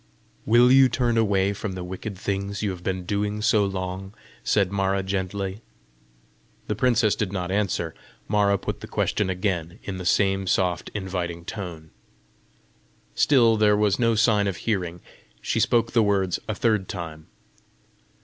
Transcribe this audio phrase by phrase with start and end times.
[0.47, 4.71] "Will you turn away from the wicked things you have been doing so long?" said
[4.71, 5.61] Mara gently.
[6.65, 7.93] The princess did not answer.
[8.27, 11.91] Mara put the question again, in the same soft, inviting tone.
[13.13, 15.01] Still there was no sign of hearing.
[15.39, 17.27] She spoke the words a third time.